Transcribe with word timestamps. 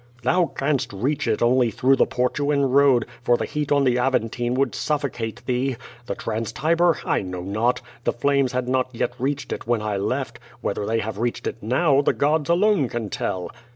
"Thou 0.23 0.47
canst 0.57 0.91
reach 0.93 1.27
it 1.27 1.43
only 1.43 1.71
tlirougli 1.71 1.97
the 1.99 2.05
Portuan 2.07 2.63
Road, 2.71 3.05
for 3.21 3.37
the 3.37 3.45
heat 3.45 3.71
on 3.71 3.83
the 3.83 3.99
Aventine 3.99 4.55
would 4.55 4.71
sufTocatc 4.71 5.45
thee. 5.45 5.75
The 6.07 6.15
Trans 6.15 6.51
Tiber? 6.51 6.97
I 7.05 7.21
know 7.21 7.43
not. 7.43 7.81
The 8.05 8.11
flames 8.11 8.51
had 8.51 8.67
not 8.67 8.89
yet 8.95 9.13
reached 9.19 9.53
it 9.53 9.67
wlien 9.67 9.83
I 9.83 9.97
left; 9.97 10.39
whether 10.59 10.87
they 10.87 11.01
have 11.01 11.19
reached 11.19 11.45
it 11.45 11.61
now, 11.61 12.01
the 12.01 12.13
gods 12.13 12.49
alone 12.49 12.89
can 12.89 13.11
tell." 13.11 13.51